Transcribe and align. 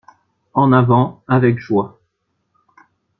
En 0.55 0.73
avant 0.73 1.21
avec 1.27 1.59
joie 1.59 2.01